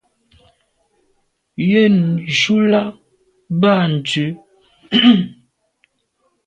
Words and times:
Yen 1.69 1.97
ju 2.39 2.57
là 2.71 2.81
be 3.59 3.69
à 3.81 3.83
ndù. 3.93 4.25